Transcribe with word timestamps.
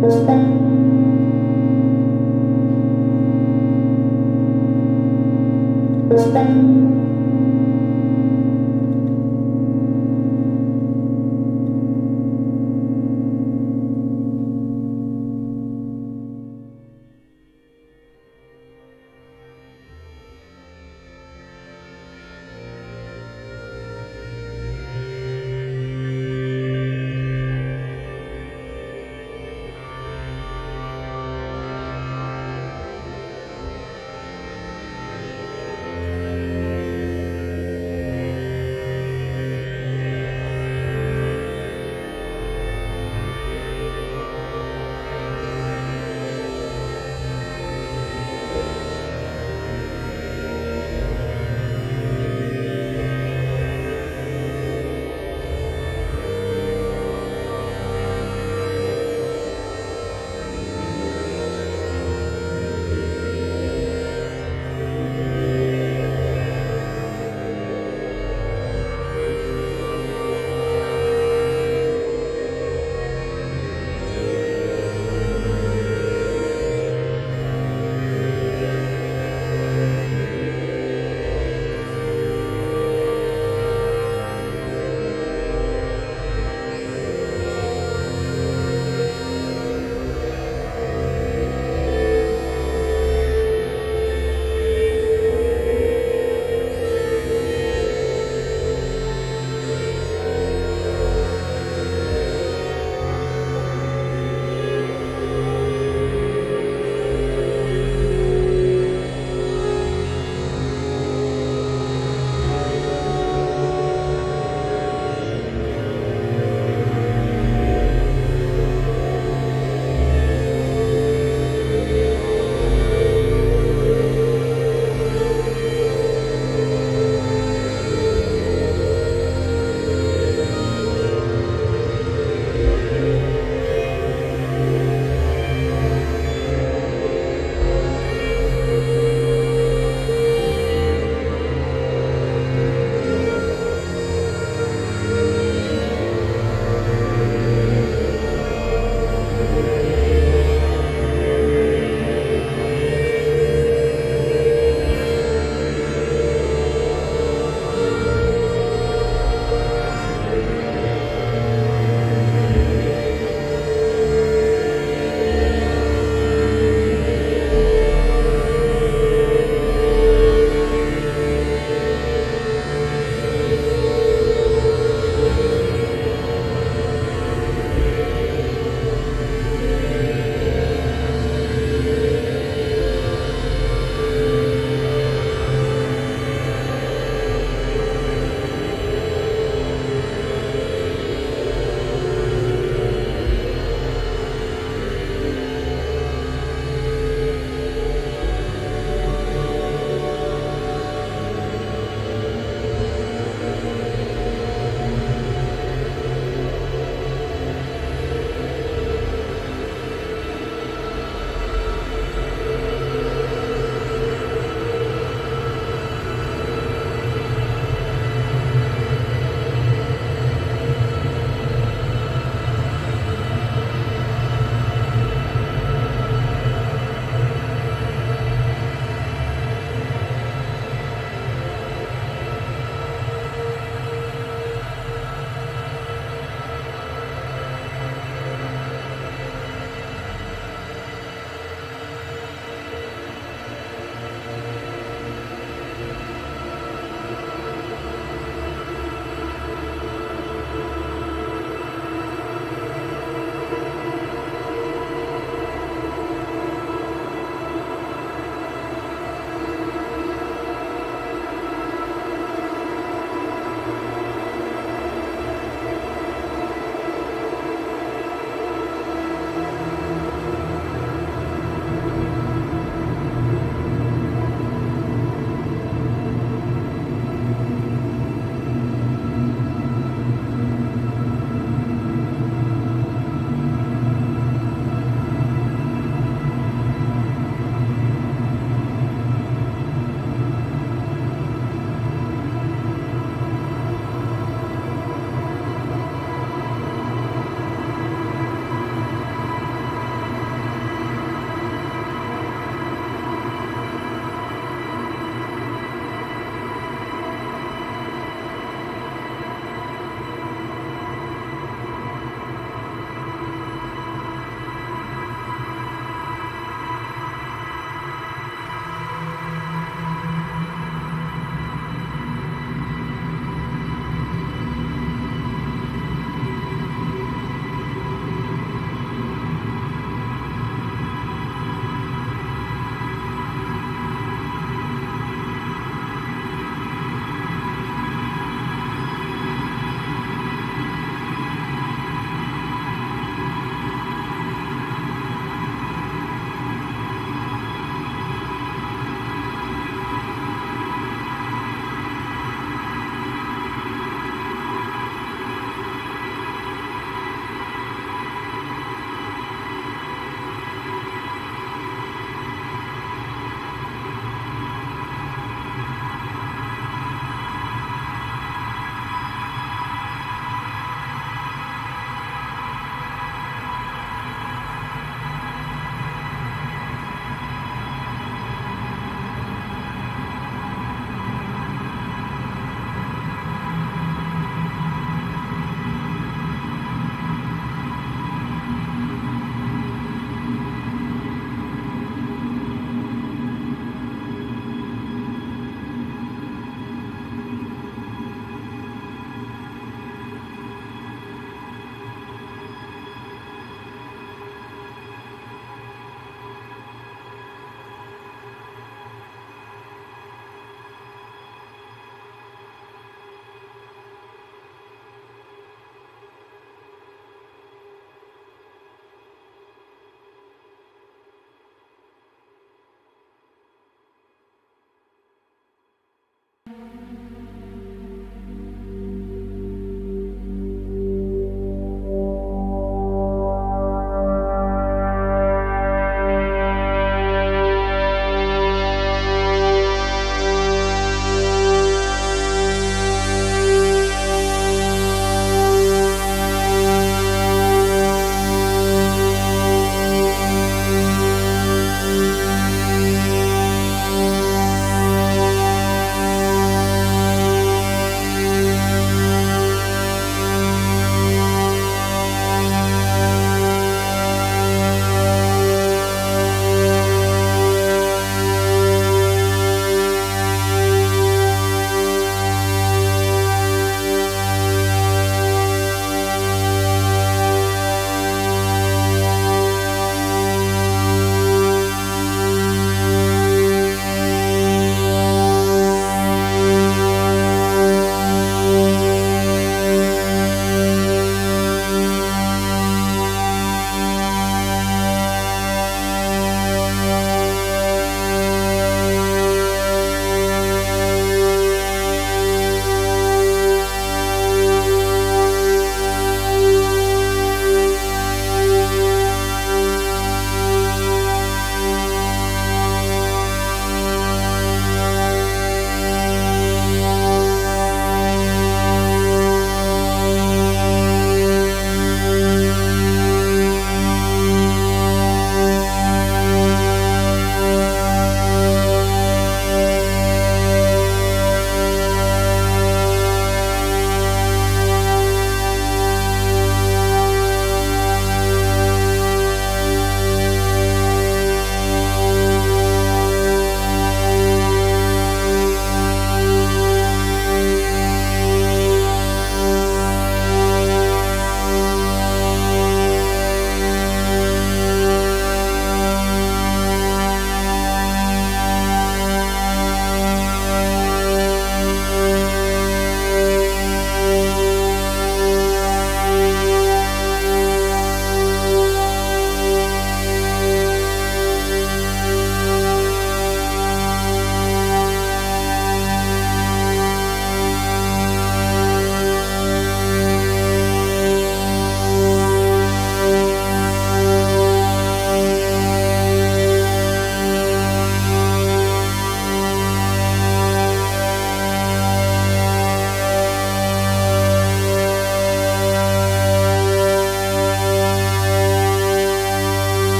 Thank 0.00 0.28
you. 6.62 7.07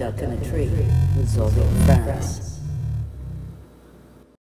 duck 0.00 0.18
in 0.22 0.32
a 0.32 0.44
tree 0.48 0.70
Sylvia 1.26 1.62
France. 1.84 2.59